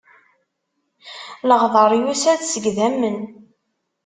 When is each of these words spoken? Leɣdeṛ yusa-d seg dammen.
Leɣdeṛ 1.49 1.91
yusa-d 2.01 2.41
seg 2.45 2.65
dammen. 2.77 3.17